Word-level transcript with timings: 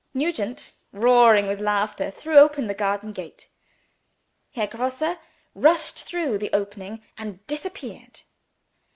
Nugent, 0.15 0.73
roaring 0.91 1.45
with 1.45 1.61
laughter, 1.61 2.09
threw 2.09 2.39
open 2.39 2.65
the 2.65 2.73
garden 2.73 3.11
gate. 3.11 3.49
Herr 4.55 4.65
Grosse 4.65 5.19
rushed 5.53 6.05
through 6.07 6.39
the 6.39 6.49
opening, 6.53 7.03
and 7.19 7.45
disappeared. 7.45 8.21